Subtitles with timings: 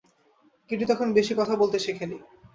[0.69, 2.17] Katie তখন বেশি কথা বলতে শেখে নি।